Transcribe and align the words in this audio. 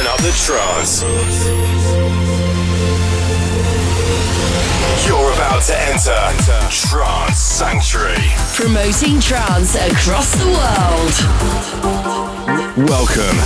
Turn 0.00 0.08
up 0.08 0.18
the 0.22 0.32
trance. 0.32 1.02
You're 5.06 5.32
about 5.34 5.62
to 5.64 5.78
enter 5.78 6.16
Trance 6.70 7.36
Sanctuary. 7.36 8.16
Promoting 8.54 9.20
trance 9.20 9.74
across 9.74 10.32
the 10.36 10.46
world. 10.56 11.12
Welcome 12.88 13.36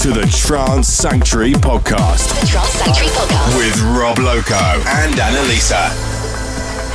to 0.00 0.08
the 0.18 0.26
Trance 0.34 0.88
Sanctuary 0.88 1.52
podcast. 1.52 2.40
The 2.40 2.46
Trance 2.46 2.70
Sanctuary 2.70 3.10
podcast. 3.10 3.58
With 3.58 3.78
Rob 3.98 4.18
Loco 4.18 4.54
and 4.54 5.14
Annalisa. 5.16 5.90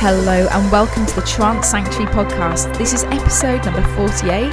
Hello 0.00 0.48
and 0.50 0.72
welcome 0.72 1.06
to 1.06 1.14
the 1.14 1.22
Trance 1.22 1.68
Sanctuary 1.68 2.06
podcast. 2.06 2.76
This 2.76 2.92
is 2.92 3.04
episode 3.04 3.64
number 3.64 3.82
48. 3.94 4.52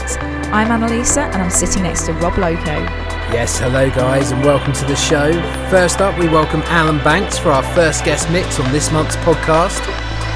I'm 0.54 0.68
Annalisa 0.68 1.24
and 1.34 1.42
I'm 1.42 1.50
sitting 1.50 1.82
next 1.82 2.06
to 2.06 2.14
Rob 2.14 2.38
Loco. 2.38 3.13
Yes, 3.34 3.58
hello 3.58 3.90
guys, 3.90 4.30
and 4.30 4.46
welcome 4.46 4.74
to 4.74 4.86
the 4.86 4.96
show. 4.96 5.34
First 5.68 6.02
up, 6.02 6.16
we 6.20 6.28
welcome 6.28 6.62
Alan 6.66 7.00
Banks 7.00 7.36
for 7.36 7.50
our 7.50 7.64
first 7.74 8.06
guest 8.06 8.30
mix 8.30 8.60
on 8.60 8.72
this 8.72 8.92
month's 8.92 9.16
podcast. 9.26 9.80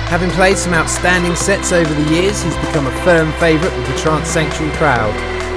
Having 0.09 0.31
played 0.31 0.57
some 0.57 0.73
outstanding 0.73 1.35
sets 1.35 1.71
over 1.71 1.93
the 1.93 2.11
years, 2.11 2.41
he's 2.41 2.55
become 2.55 2.87
a 2.87 3.03
firm 3.03 3.31
favourite 3.33 3.77
with 3.77 3.87
the 3.87 3.95
Trance 3.99 4.27
Sanctuary 4.27 4.75
crowd. 4.77 5.13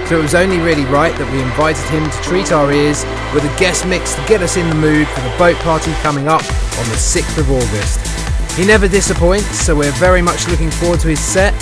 So 0.06 0.18
it 0.18 0.22
was 0.22 0.34
only 0.34 0.58
really 0.58 0.84
right 0.84 1.16
that 1.16 1.32
we 1.32 1.40
invited 1.40 1.82
him 1.88 2.04
to 2.04 2.20
treat 2.20 2.52
our 2.52 2.70
ears 2.70 3.04
with 3.32 3.42
a 3.48 3.58
guest 3.58 3.86
mix 3.86 4.14
to 4.16 4.24
get 4.28 4.42
us 4.42 4.58
in 4.58 4.68
the 4.68 4.76
mood 4.76 5.08
for 5.08 5.22
the 5.22 5.34
boat 5.38 5.56
party 5.64 5.92
coming 6.04 6.28
up 6.28 6.44
on 6.44 6.84
the 6.92 7.00
6th 7.00 7.38
of 7.38 7.50
August. 7.50 8.04
He 8.52 8.66
never 8.66 8.86
disappoints, 8.86 9.48
so 9.64 9.74
we're 9.74 9.96
very 9.96 10.20
much 10.20 10.46
looking 10.48 10.70
forward 10.70 11.00
to 11.00 11.08
his 11.08 11.20
set, 11.20 11.54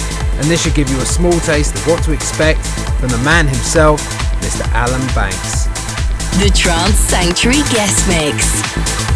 and 0.43 0.51
this 0.51 0.61
should 0.65 0.75
give 0.75 0.91
you 0.91 0.99
a 0.99 1.07
small 1.07 1.39
taste 1.47 1.77
of 1.77 1.87
what 1.87 2.03
to 2.03 2.11
expect 2.11 2.67
from 2.99 3.11
the 3.11 3.23
man 3.23 3.47
himself, 3.47 4.03
Mr. 4.41 4.67
Alan 4.73 5.07
Banks. 5.15 5.65
The 6.39 6.51
Trance 6.55 6.95
Sanctuary 6.95 7.63
Guest 7.71 8.07
Mix. 8.09 9.08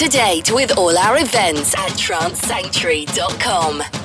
To 0.00 0.08
date 0.08 0.50
with 0.50 0.76
all 0.78 0.96
our 0.96 1.18
events 1.18 1.74
at 1.74 1.90
trancesanctuary.com. 1.90 3.99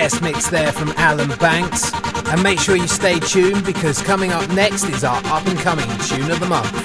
guest 0.00 0.22
mix 0.22 0.48
there 0.48 0.72
from 0.72 0.88
Alan 0.96 1.28
Banks. 1.36 1.92
And 2.32 2.42
make 2.42 2.58
sure 2.58 2.74
you 2.74 2.88
stay 2.88 3.20
tuned 3.20 3.66
because 3.66 4.00
coming 4.00 4.32
up 4.32 4.48
next 4.52 4.84
is 4.84 5.04
our 5.04 5.20
up 5.26 5.46
and 5.46 5.58
coming 5.58 5.84
tune 6.08 6.30
of 6.30 6.40
the 6.40 6.46
month. 6.46 6.79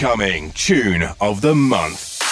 Coming 0.00 0.50
Tune 0.52 1.02
of 1.20 1.42
the 1.42 1.54
Month. 1.54 2.22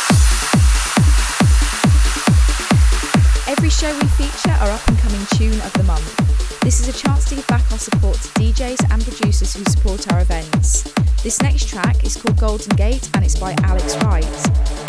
Every 3.46 3.68
show 3.68 3.94
we 3.94 4.06
feature 4.16 4.56
our 4.62 4.70
up 4.70 4.88
and 4.88 4.98
coming 4.98 5.20
Tune 5.34 5.60
of 5.60 5.70
the 5.74 5.82
Month. 5.82 6.60
This 6.62 6.80
is 6.80 6.88
a 6.88 6.98
chance 6.98 7.26
to 7.26 7.34
give 7.34 7.46
back 7.46 7.70
our 7.70 7.76
support 7.76 8.16
to 8.16 8.28
DJs 8.40 8.90
and 8.90 9.04
producers 9.04 9.54
who 9.54 9.62
support 9.64 10.10
our 10.10 10.22
events. 10.22 10.84
This 11.22 11.42
next 11.42 11.68
track 11.68 12.04
is 12.04 12.16
called 12.16 12.38
Golden 12.38 12.74
Gate 12.74 13.06
and 13.12 13.22
it's 13.22 13.38
by 13.38 13.54
Alex 13.64 14.02
Wright. 14.02 14.24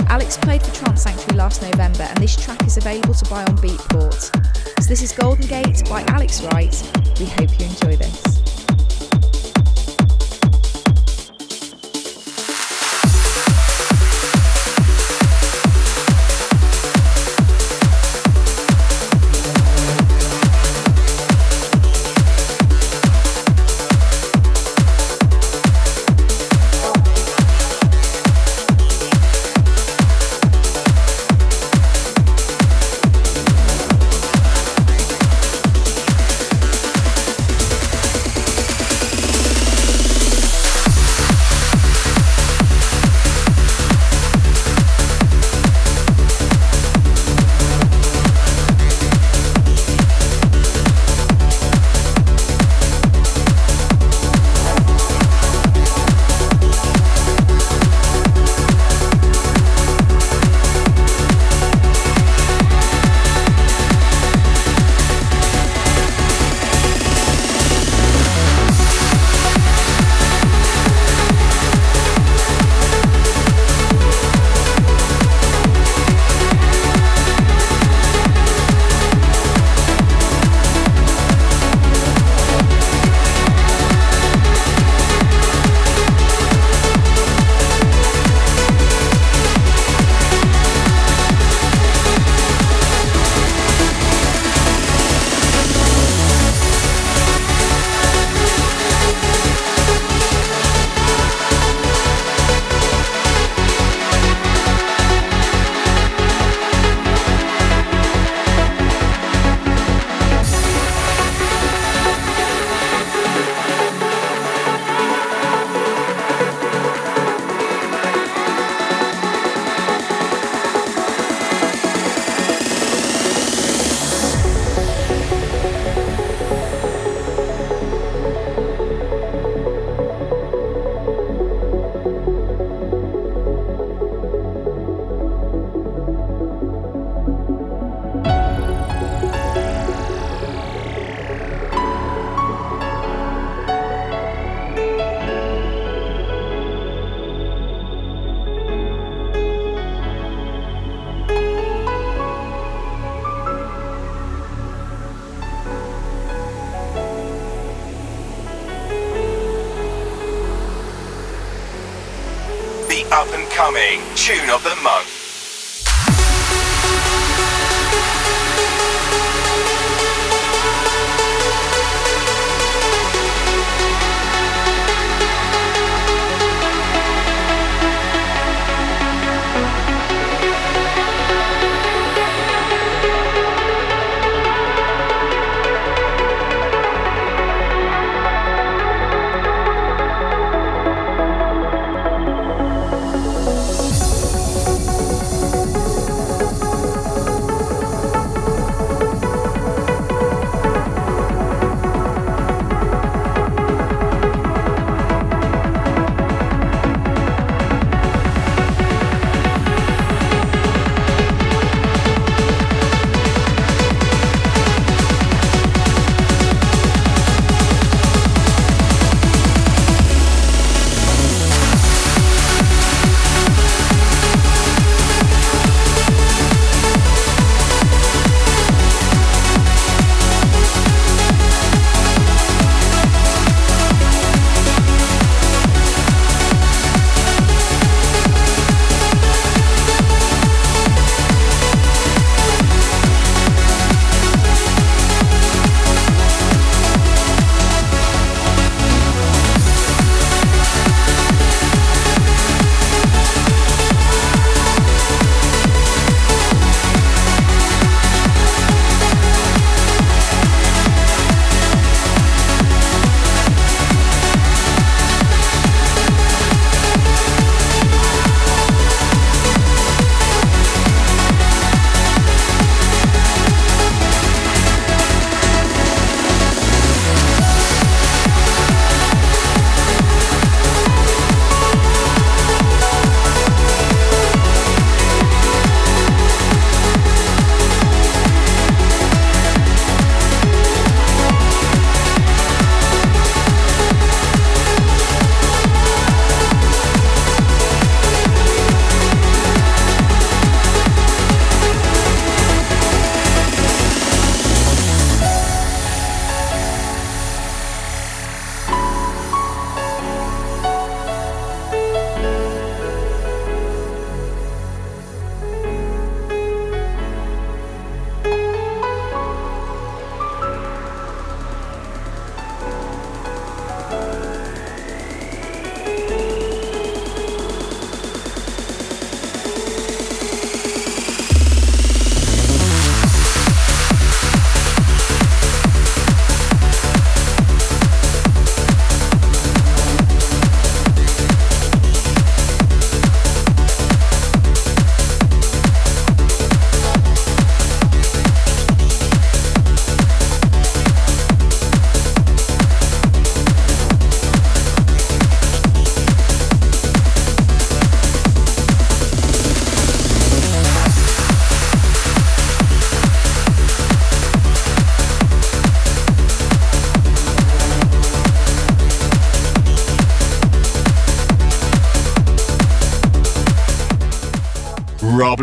Alex 0.10 0.38
played 0.38 0.64
for 0.64 0.74
Trance 0.74 1.04
Sanctuary 1.04 1.36
last 1.36 1.62
November 1.62 2.04
and 2.04 2.18
this 2.20 2.42
track 2.42 2.66
is 2.66 2.78
available 2.78 3.14
to 3.14 3.30
buy 3.30 3.44
on 3.44 3.58
Beatport. 3.58 4.32
So 4.82 4.88
this 4.88 5.02
is 5.02 5.12
Golden 5.12 5.48
Gate 5.48 5.84
by 5.90 6.04
Alex 6.04 6.42
Wright. 6.44 6.82
We 7.20 7.26
hope 7.26 7.60
you 7.60 7.66
enjoy 7.66 7.98
this. 7.98 8.29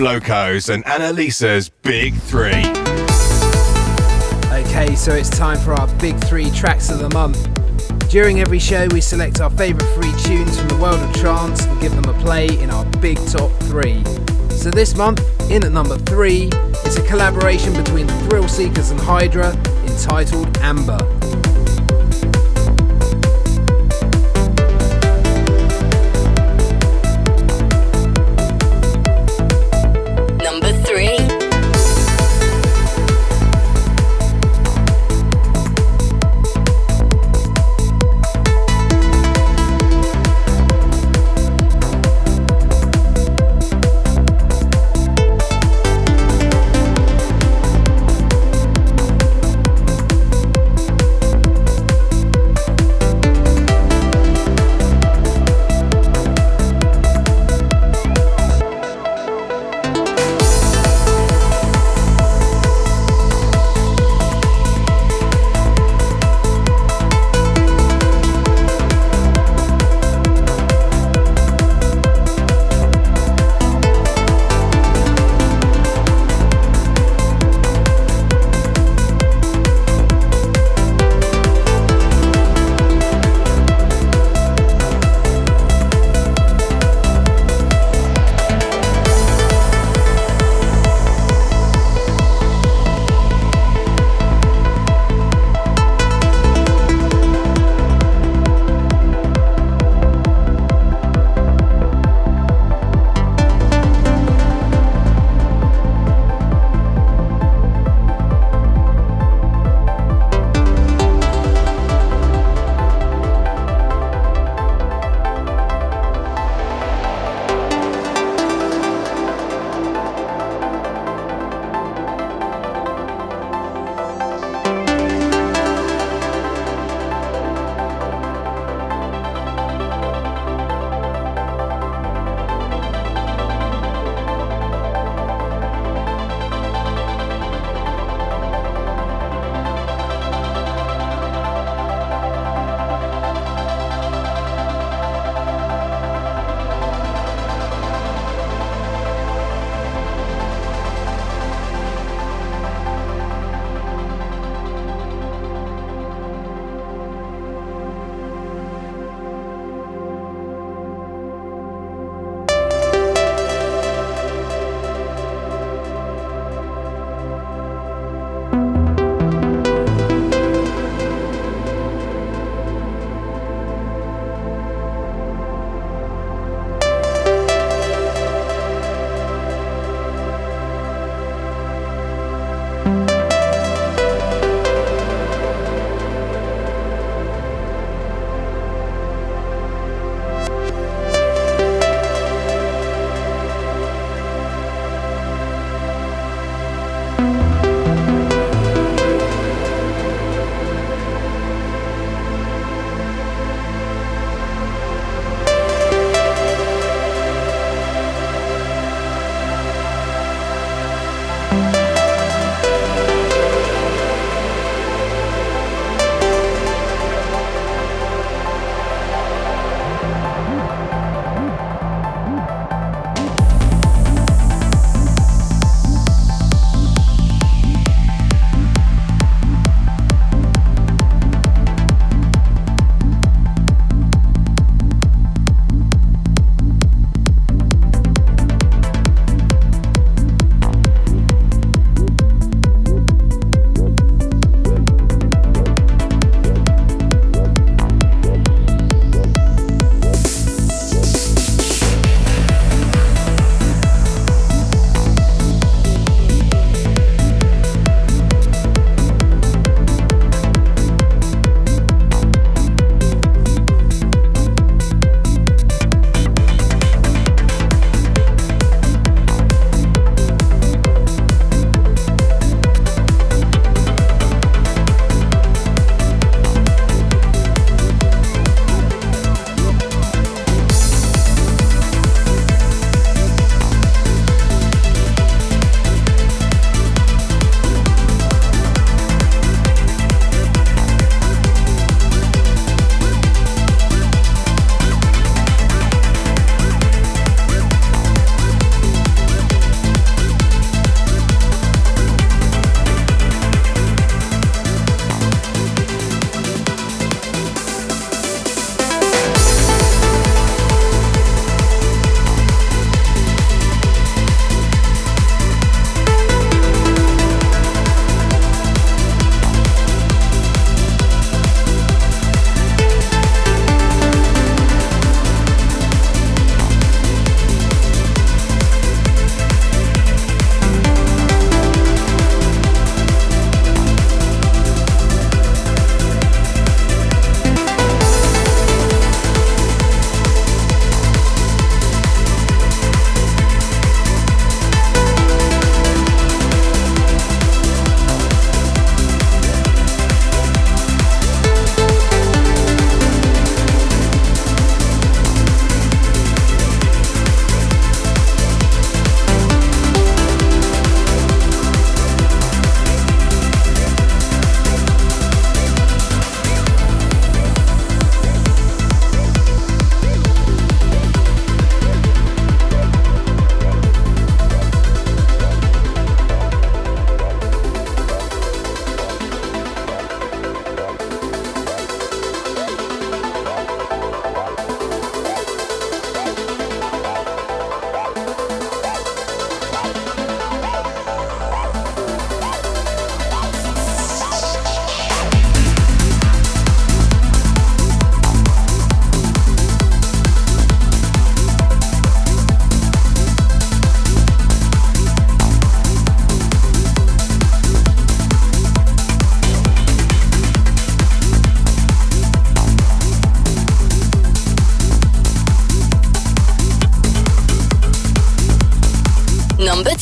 Locos 0.03 0.69
and 0.69 0.85
Annalisa's 0.85 1.69
Big 1.69 2.15
Three. 2.15 2.65
Okay, 4.53 4.95
so 4.95 5.13
it's 5.13 5.31
time 5.31 5.59
for 5.59 5.75
our 5.75 5.87
Big 5.99 6.17
Three 6.25 6.51
tracks 6.51 6.91
of 6.91 6.99
the 6.99 7.11
month. 7.11 7.39
During 8.11 8.41
every 8.41 8.59
show, 8.59 8.87
we 8.93 9.01
select 9.01 9.41
our 9.41 9.51
favourite 9.51 9.89
three 9.95 10.13
tunes 10.23 10.59
from 10.59 10.69
the 10.69 10.77
world 10.77 11.01
of 11.01 11.13
trance 11.15 11.65
and 11.65 11.81
give 11.81 11.95
them 11.95 12.05
a 12.15 12.19
play 12.21 12.47
in 12.61 12.71
our 12.71 12.85
Big 13.01 13.17
Top 13.29 13.51
3. 13.65 14.05
So 14.51 14.71
this 14.71 14.97
month, 14.97 15.21
in 15.51 15.65
at 15.65 15.73
number 15.73 15.99
3, 15.99 16.51
it's 16.85 16.97
a 16.97 17.07
collaboration 17.07 17.73
between 17.75 18.07
Thrillseekers 18.07 18.91
and 18.91 19.01
Hydra 19.01 19.53
entitled 19.87 20.57
Amber. 20.59 21.16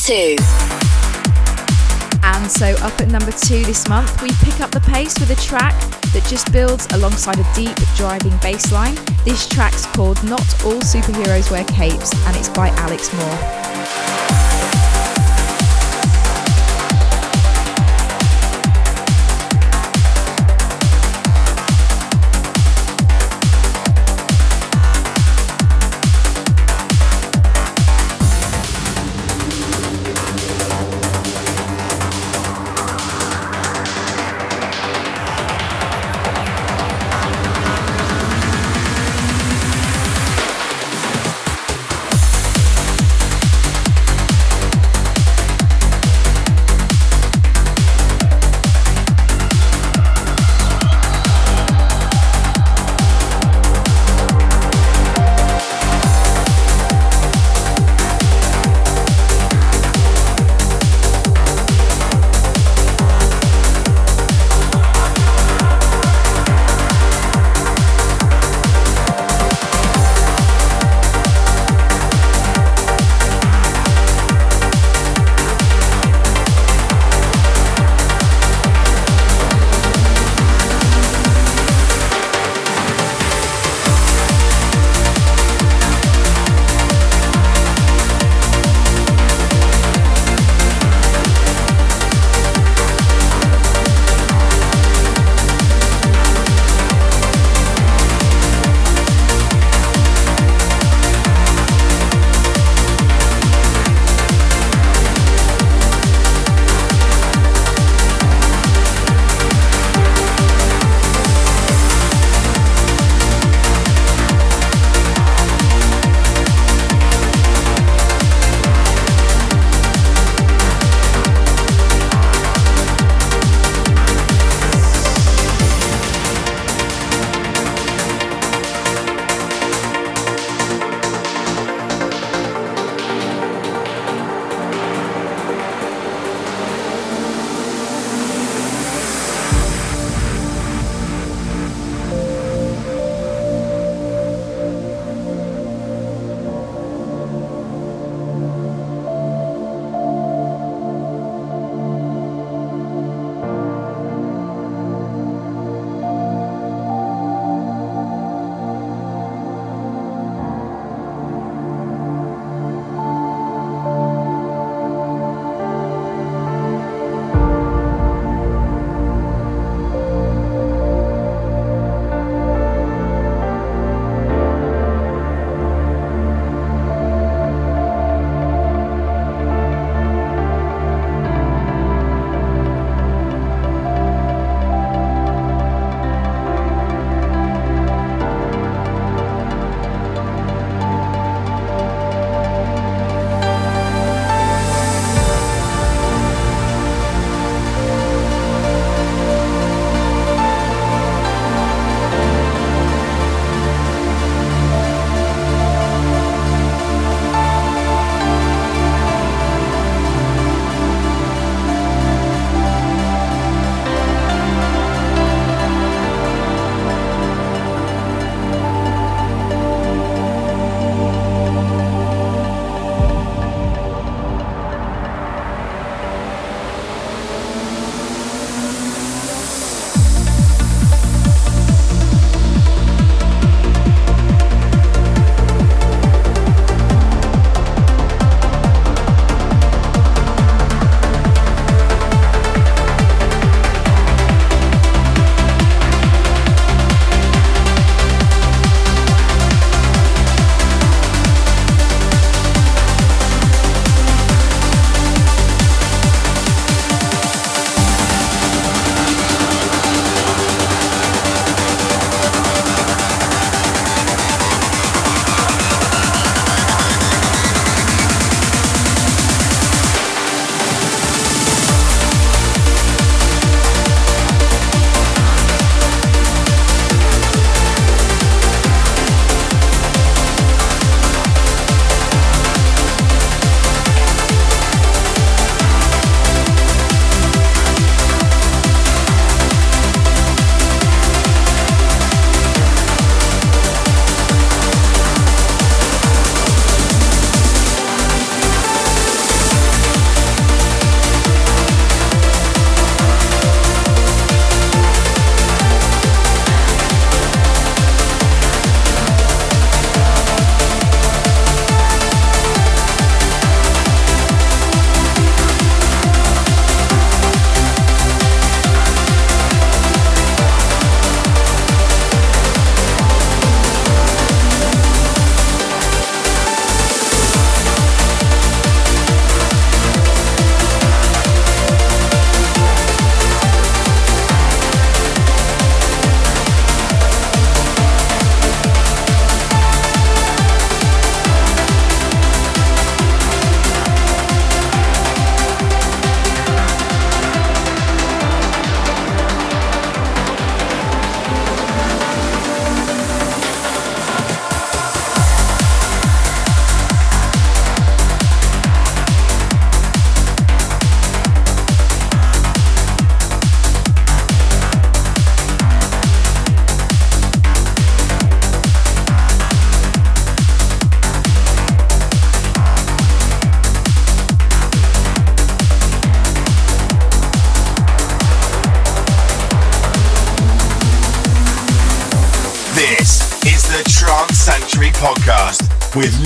Two. 0.05 0.35
And 2.21 2.51
so, 2.51 2.75
up 2.85 3.01
at 3.01 3.07
number 3.07 3.31
two 3.31 3.63
this 3.63 3.87
month, 3.87 4.21
we 4.21 4.29
pick 4.43 4.61
up 4.61 4.69
the 4.69 4.81
pace 4.81 5.17
with 5.19 5.31
a 5.31 5.41
track 5.41 5.73
that 6.13 6.23
just 6.29 6.51
builds 6.51 6.85
alongside 6.93 7.39
a 7.39 7.53
deep, 7.55 7.75
driving 7.95 8.37
bass 8.37 8.71
line. 8.71 8.95
This 9.23 9.47
track's 9.47 9.87
called 9.87 10.23
Not 10.23 10.45
All 10.63 10.79
Superheroes 10.81 11.49
Wear 11.49 11.63
Capes, 11.65 12.13
and 12.27 12.37
it's 12.37 12.49
by 12.49 12.69
Alex 12.69 13.11
Moore. 13.13 13.64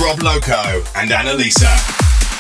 Rob 0.10 0.24
Loco 0.24 0.84
and 0.96 1.12
Annalisa. 1.12 1.70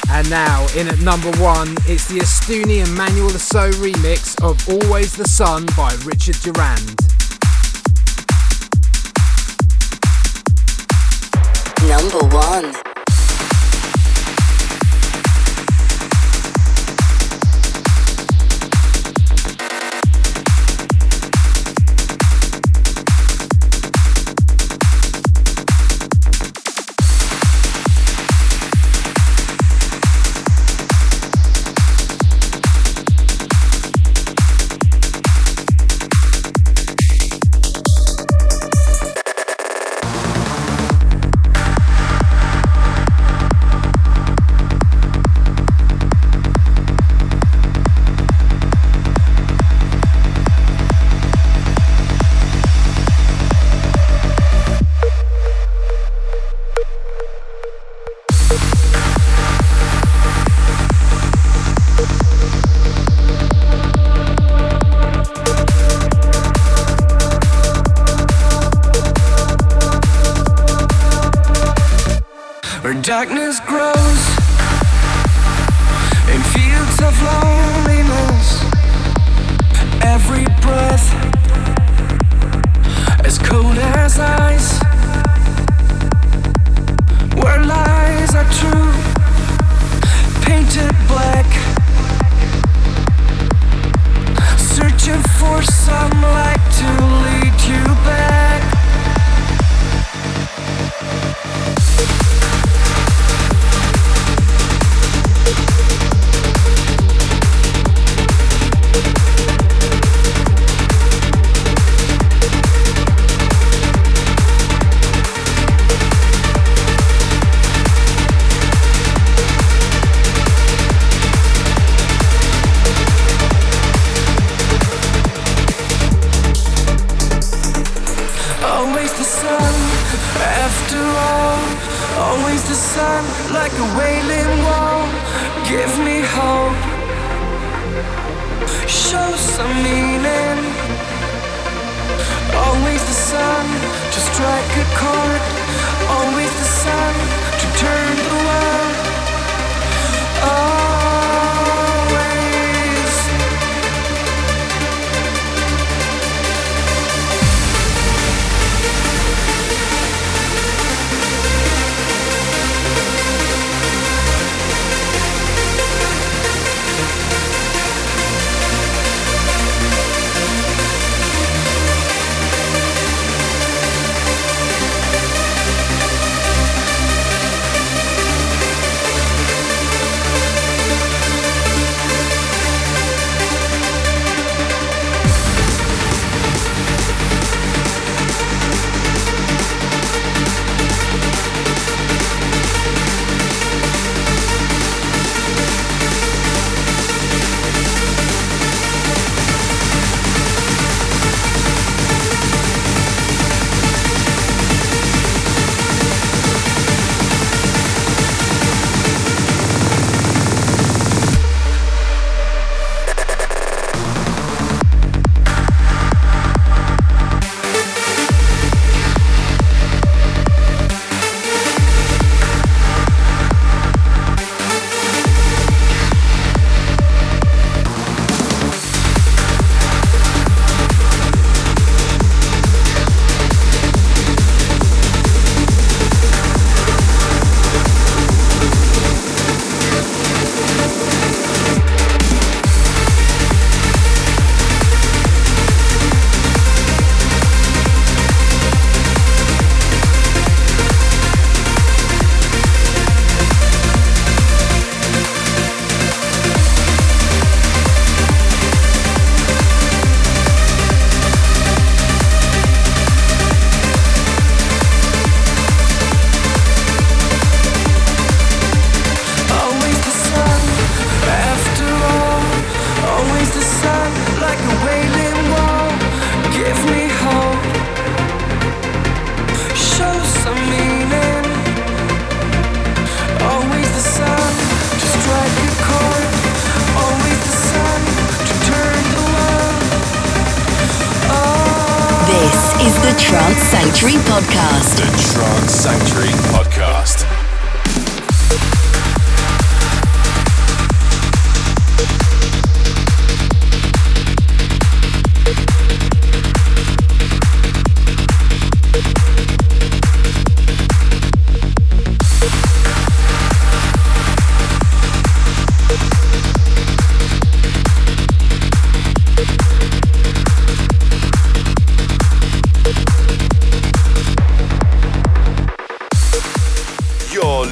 And 0.09 0.27
now, 0.27 0.65
in 0.75 0.87
at 0.87 0.99
number 1.01 1.29
one, 1.39 1.77
it's 1.85 2.07
the 2.07 2.17
Estuni 2.17 2.81
and 2.83 2.95
Manuel 2.95 3.29
So 3.29 3.69
remix 3.73 4.41
of 4.41 4.57
Always 4.67 5.15
the 5.15 5.27
Sun 5.27 5.67
by 5.77 5.93
Richard 6.03 6.37
Durand. 6.41 6.95
Number 11.87 12.35
one. 12.35 12.88
Darkness 73.19 73.58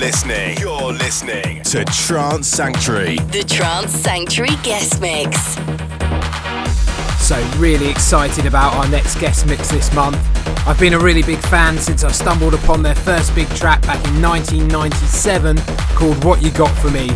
listening. 0.07 0.57
You're 0.59 0.93
listening 0.93 1.61
to 1.63 1.83
Trance 1.83 2.47
Sanctuary. 2.47 3.17
The 3.17 3.43
Trance 3.43 3.91
Sanctuary 3.91 4.55
guest 4.63 5.01
mix. 5.01 5.55
So, 7.21 7.35
really 7.57 7.89
excited 7.89 8.45
about 8.45 8.73
our 8.75 8.87
next 8.87 9.19
guest 9.19 9.47
mix 9.47 9.69
this 9.69 9.93
month. 9.93 10.15
I've 10.65 10.79
been 10.79 10.93
a 10.93 10.99
really 10.99 11.23
big 11.23 11.39
fan 11.47 11.77
since 11.77 12.05
I 12.05 12.11
stumbled 12.13 12.53
upon 12.53 12.83
their 12.83 12.95
first 12.95 13.35
big 13.35 13.49
track 13.49 13.81
back 13.81 13.97
in 14.07 14.21
1997 14.21 15.57
called 15.97 16.23
What 16.23 16.41
You 16.41 16.51
Got 16.51 16.73
For 16.77 16.89
Me. 16.89 17.09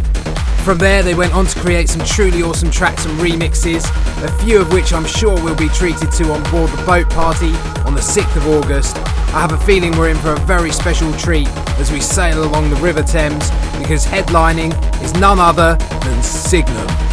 From 0.65 0.77
there, 0.77 1.01
they 1.01 1.15
went 1.15 1.33
on 1.33 1.45
to 1.45 1.59
create 1.61 1.87
some 1.87 2.05
truly 2.05 2.43
awesome 2.43 2.71
tracks 2.71 3.05
and 3.05 3.17
remixes, 3.21 3.85
a 4.21 4.43
few 4.43 4.59
of 4.59 4.73
which 4.73 4.91
I'm 4.91 5.05
sure 5.05 5.41
will 5.41 5.55
be 5.55 5.69
treated 5.69 6.11
to 6.11 6.33
on 6.33 6.43
board 6.51 6.69
the 6.71 6.83
boat 6.85 7.09
party 7.09 7.53
on 7.85 7.95
the 7.95 8.01
6th 8.01 8.35
of 8.35 8.47
August. 8.47 8.97
I 9.33 9.39
have 9.39 9.53
a 9.53 9.57
feeling 9.65 9.97
we're 9.97 10.09
in 10.09 10.17
for 10.17 10.33
a 10.33 10.39
very 10.41 10.71
special 10.71 11.09
treat 11.13 11.47
as 11.79 11.89
we 11.89 12.01
sail 12.01 12.43
along 12.43 12.69
the 12.69 12.75
River 12.75 13.01
Thames 13.01 13.49
because 13.79 14.05
headlining 14.05 14.73
is 15.01 15.13
none 15.13 15.39
other 15.39 15.75
than 15.75 16.21
Signum. 16.21 17.10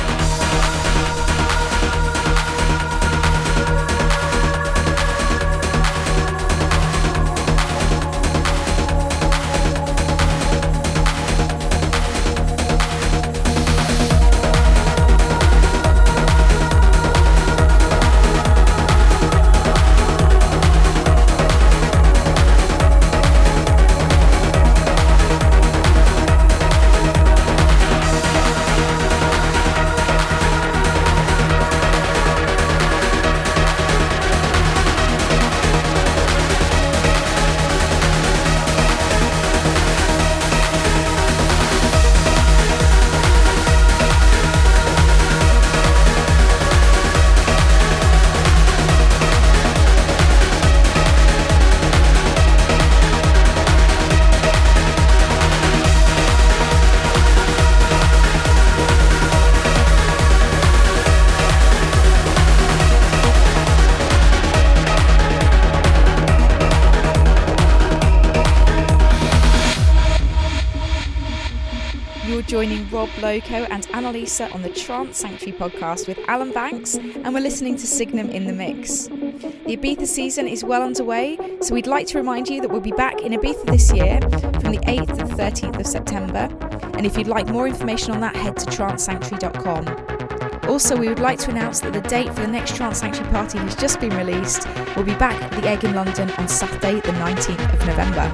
Loco 73.20 73.64
and 73.64 73.86
Annalisa 73.88 74.54
on 74.54 74.62
the 74.62 74.70
Trance 74.70 75.18
Sanctuary 75.18 75.58
podcast 75.58 76.06
with 76.06 76.18
Alan 76.28 76.52
Banks, 76.52 76.94
and 76.94 77.34
we're 77.34 77.40
listening 77.40 77.74
to 77.76 77.86
Signum 77.86 78.30
in 78.30 78.46
the 78.46 78.52
Mix. 78.52 79.08
The 79.08 79.76
Ibiza 79.76 80.06
season 80.06 80.46
is 80.46 80.62
well 80.62 80.82
underway, 80.82 81.36
so 81.60 81.74
we'd 81.74 81.88
like 81.88 82.06
to 82.08 82.18
remind 82.18 82.48
you 82.48 82.60
that 82.60 82.70
we'll 82.70 82.80
be 82.80 82.92
back 82.92 83.20
in 83.20 83.32
Ibiza 83.32 83.66
this 83.66 83.92
year 83.92 84.20
from 84.60 84.72
the 84.72 84.78
8th 84.86 85.08
to 85.08 85.24
the 85.24 85.34
13th 85.34 85.80
of 85.80 85.86
September. 85.86 86.48
And 86.96 87.04
if 87.04 87.16
you'd 87.16 87.26
like 87.26 87.48
more 87.48 87.66
information 87.66 88.12
on 88.12 88.20
that, 88.20 88.36
head 88.36 88.56
to 88.58 88.66
trancesanctuary.com. 88.66 90.68
Also, 90.68 90.96
we 90.96 91.08
would 91.08 91.18
like 91.18 91.40
to 91.40 91.50
announce 91.50 91.80
that 91.80 91.92
the 91.92 92.02
date 92.02 92.28
for 92.28 92.40
the 92.40 92.46
next 92.46 92.76
Trance 92.76 92.98
Sanctuary 92.98 93.32
party 93.32 93.58
has 93.58 93.74
just 93.74 93.98
been 94.00 94.16
released. 94.16 94.68
We'll 94.94 95.04
be 95.04 95.14
back 95.14 95.40
at 95.42 95.50
the 95.52 95.68
Egg 95.68 95.84
in 95.84 95.94
London 95.94 96.30
on 96.32 96.46
Saturday, 96.46 97.00
the 97.00 97.12
19th 97.12 97.74
of 97.74 97.86
November. 97.86 98.30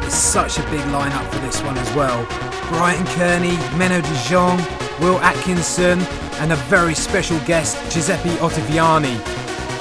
There's 0.00 0.12
such 0.12 0.58
a 0.58 0.62
big 0.70 0.80
lineup 0.90 1.26
for 1.32 1.38
this 1.38 1.62
one 1.62 1.78
as 1.78 1.94
well. 1.94 2.26
Bryan 2.70 3.04
Kearney, 3.18 3.56
Menno 3.76 4.00
de 4.00 4.14
Jong, 4.28 4.56
Will 5.00 5.18
Atkinson, 5.18 6.00
and 6.40 6.52
a 6.52 6.56
very 6.70 6.94
special 6.94 7.38
guest, 7.40 7.76
Giuseppe 7.92 8.30
Ottaviani. 8.36 9.18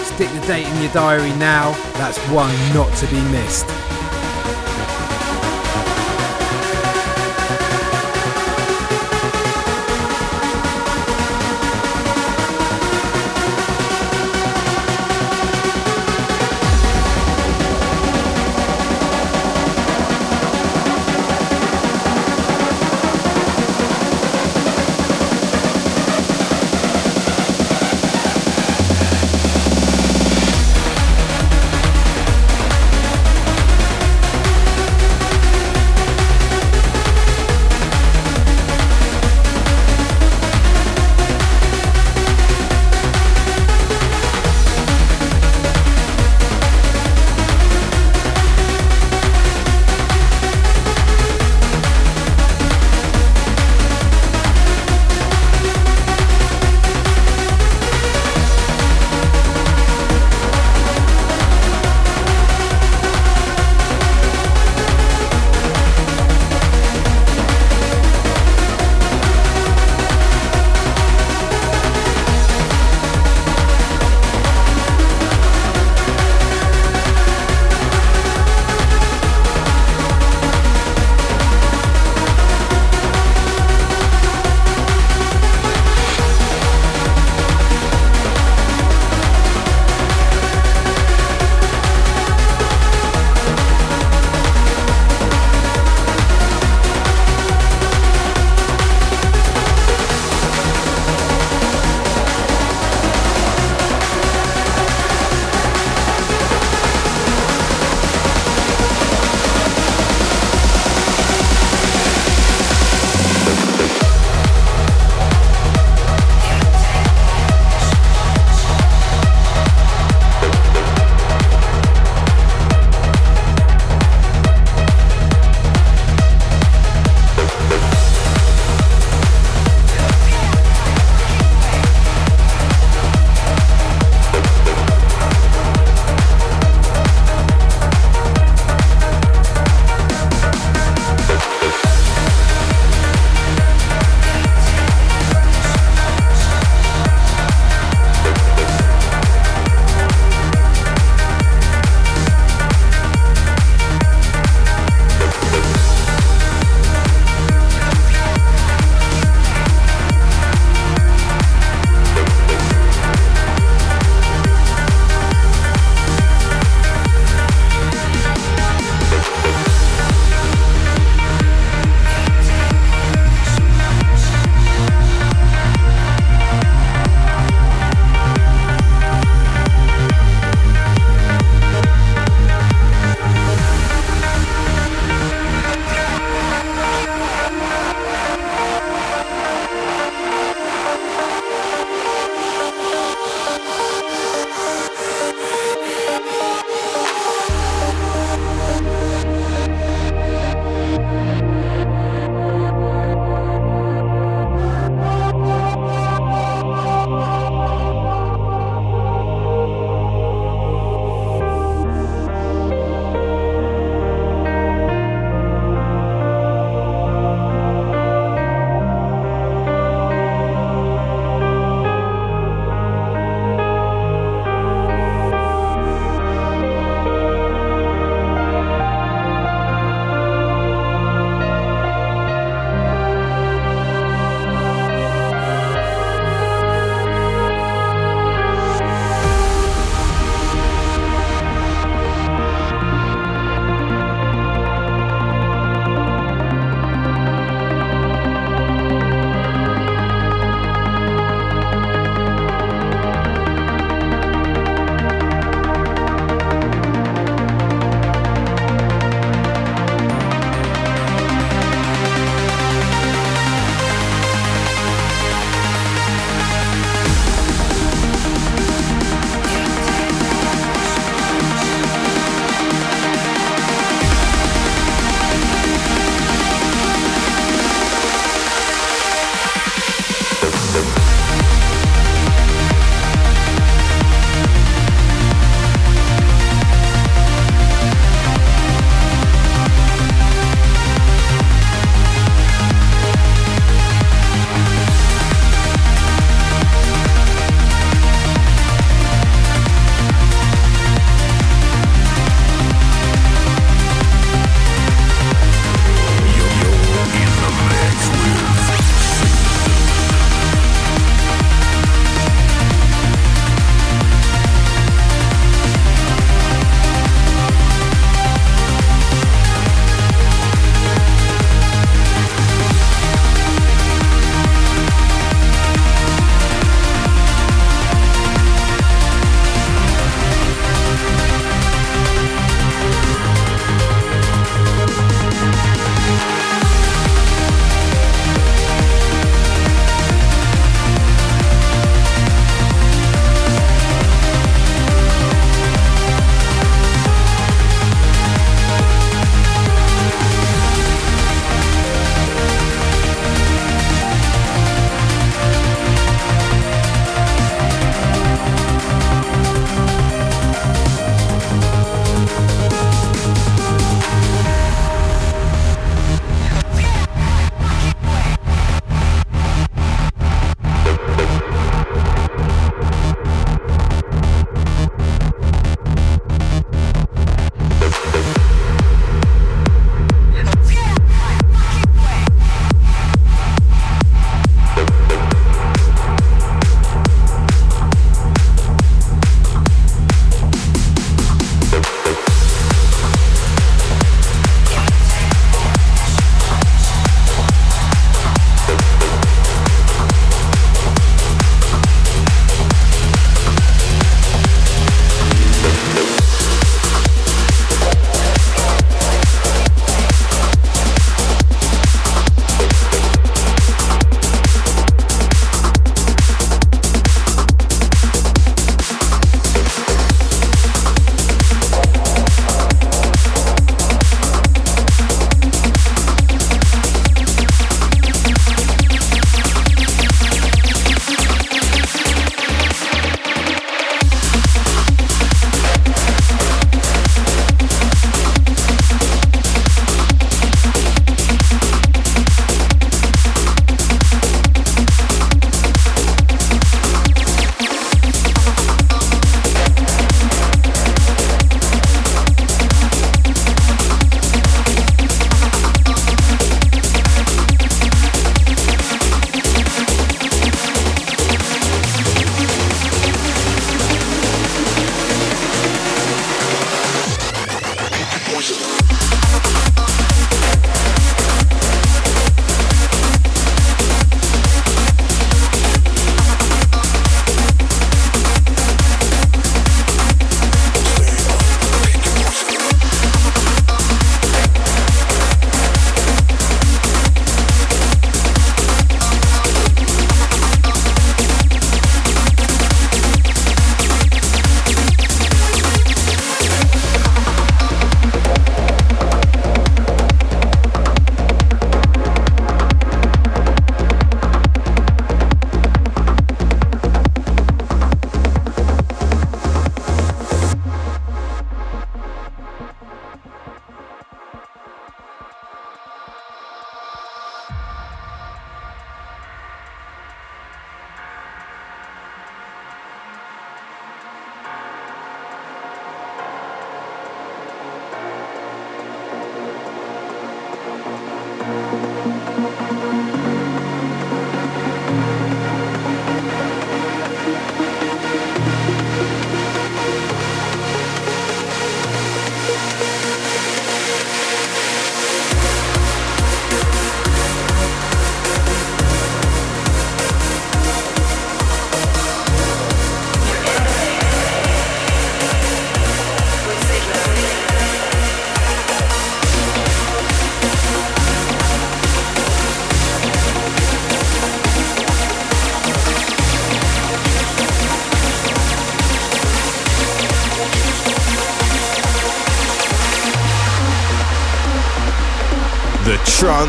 Stick 0.03 0.29
the 0.31 0.47
date 0.47 0.67
in 0.67 0.81
your 0.81 0.91
diary 0.91 1.33
now, 1.37 1.71
that's 1.93 2.17
one 2.29 2.53
not 2.73 2.91
to 2.97 3.07
be 3.07 3.21
missed. 3.31 3.78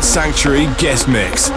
Sanctuary 0.01 0.67
guest 0.77 1.07
mix. 1.07 1.51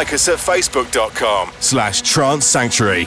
Like 0.00 0.14
us 0.14 0.28
at 0.30 0.38
facebook.com 0.38 1.50
slash 1.60 2.00
trance 2.00 2.46
sanctuary. 2.46 3.06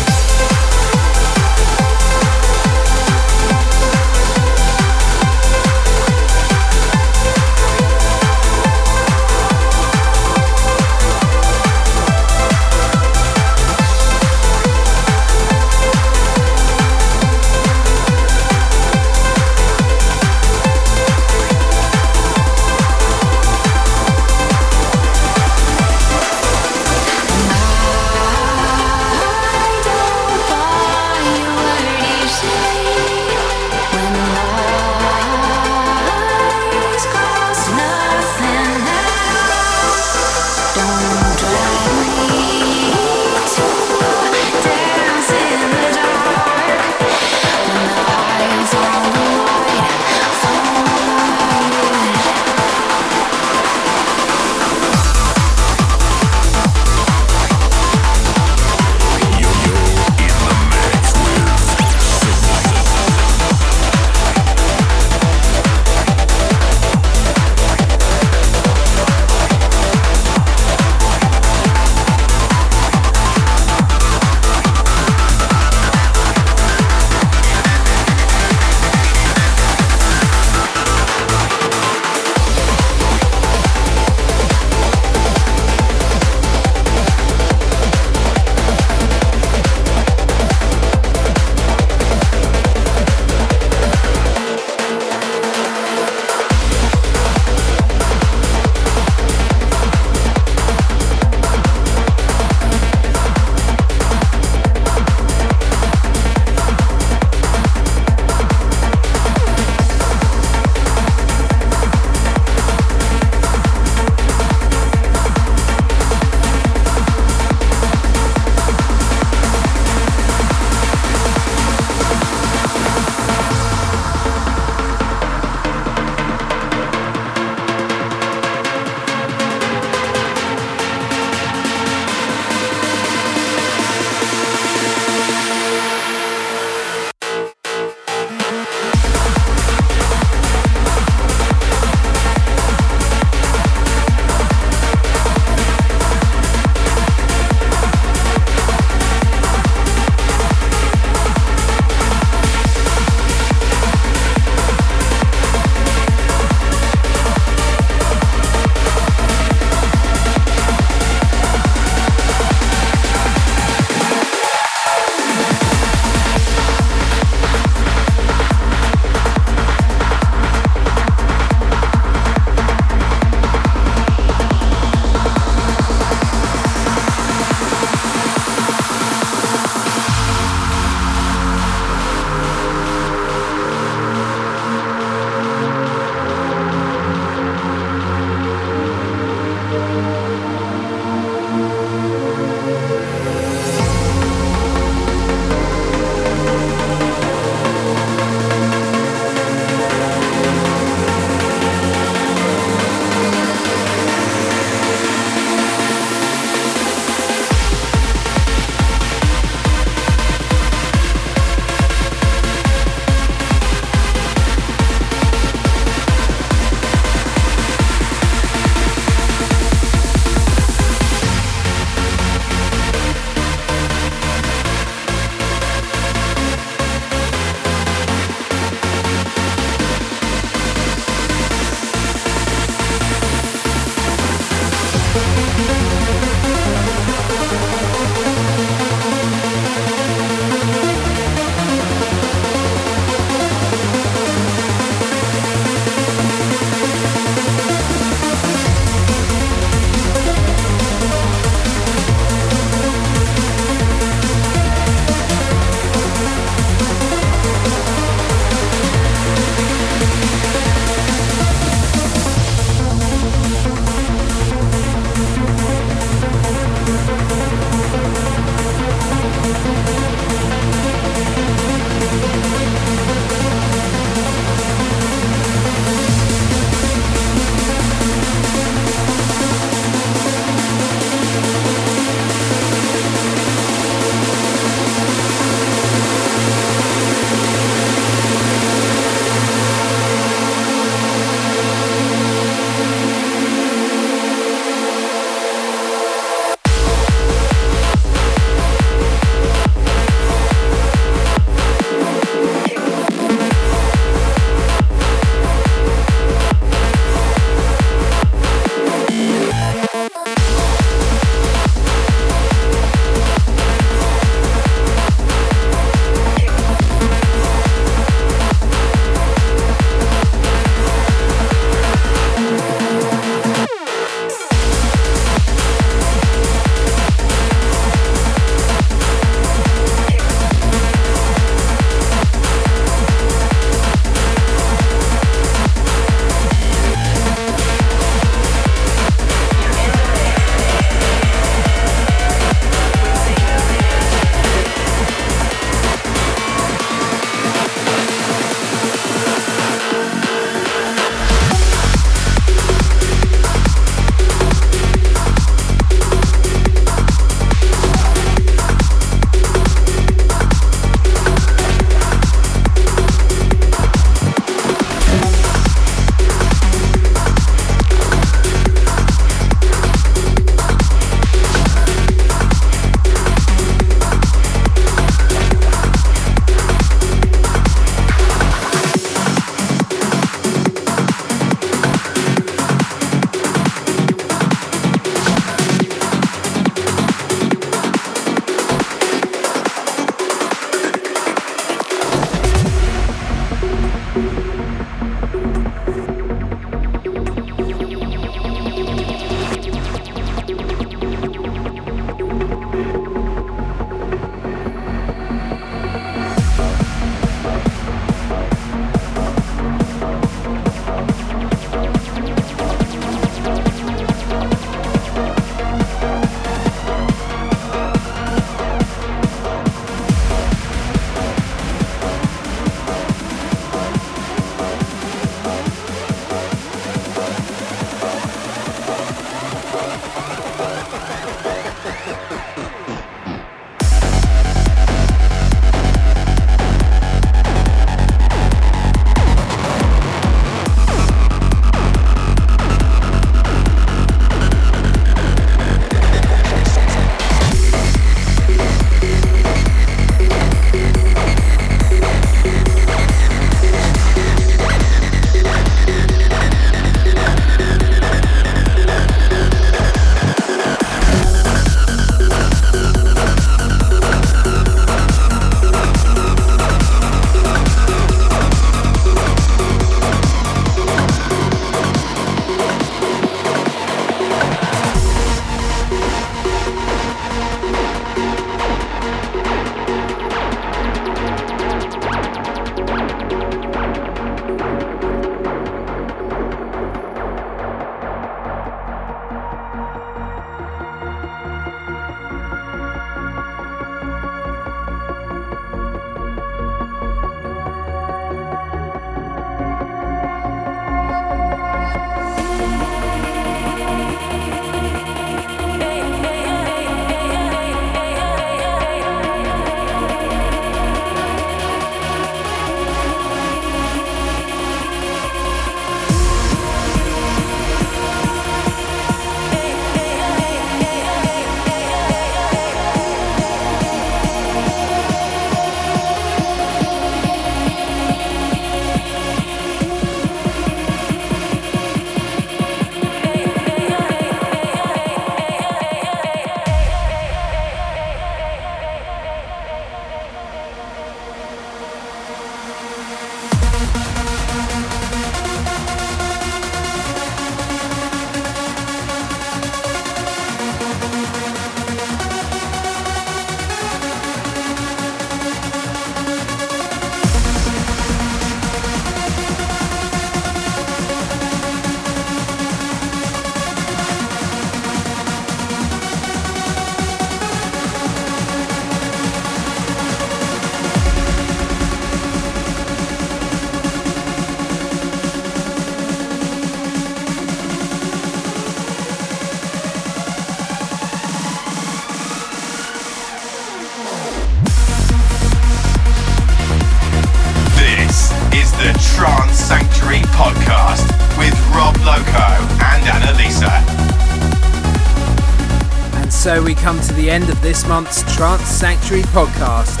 Come 596.82 597.00
to 597.00 597.12
the 597.12 597.30
end 597.30 597.48
of 597.48 597.62
this 597.62 597.86
month's 597.86 598.22
Trance 598.34 598.64
Sanctuary 598.64 599.22
podcast. 599.24 600.00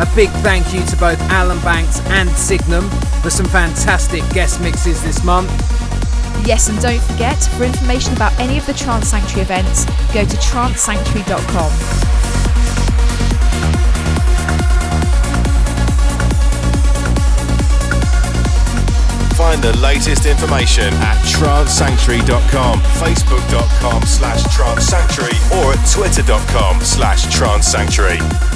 A 0.00 0.16
big 0.16 0.30
thank 0.40 0.72
you 0.72 0.82
to 0.86 0.96
both 0.96 1.20
Alan 1.30 1.60
Banks 1.60 2.00
and 2.06 2.30
Signum 2.30 2.88
for 3.20 3.28
some 3.28 3.44
fantastic 3.44 4.22
guest 4.30 4.58
mixes 4.62 5.02
this 5.02 5.22
month. 5.22 5.50
Yes, 6.46 6.70
and 6.70 6.80
don't 6.80 7.02
forget, 7.02 7.36
for 7.58 7.64
information 7.64 8.14
about 8.14 8.32
any 8.40 8.56
of 8.56 8.64
the 8.64 8.72
Trance 8.72 9.08
Sanctuary 9.08 9.42
events, 9.42 9.84
go 10.14 10.24
to 10.24 10.36
trancesanctuary.com. 10.38 12.01
Find 19.52 19.64
the 19.64 19.76
latest 19.80 20.24
information 20.24 20.94
at 20.94 21.18
trancesanctuary.com, 21.26 22.80
facebook.com 22.80 24.02
slash 24.04 24.42
trancesanctuary 24.44 25.36
or 25.60 25.74
at 25.74 25.90
twitter.com 25.90 26.80
slash 26.80 27.26
trancesanctuary. 27.26 28.51